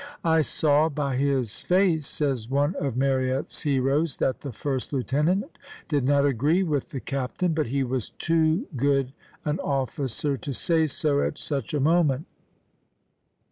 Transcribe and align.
"I 0.25 0.41
saw 0.41 0.89
by 0.89 1.15
his 1.15 1.59
face," 1.59 2.07
says 2.07 2.49
one 2.49 2.73
of 2.77 2.97
Marryatt's 2.97 3.61
heroes, 3.61 4.17
"that 4.17 4.41
the 4.41 4.51
first 4.51 4.91
lieutenant 4.91 5.59
did 5.89 6.03
not 6.03 6.25
agree 6.25 6.63
with 6.63 6.89
the 6.89 6.99
captain; 6.99 7.53
but 7.53 7.67
he 7.67 7.83
was 7.83 8.09
too 8.09 8.65
good 8.75 9.13
an 9.45 9.59
officer 9.59 10.37
to 10.37 10.53
say 10.53 10.87
so 10.87 11.21
at 11.21 11.37
such 11.37 11.71
a 11.75 11.79
moment." 11.79 12.25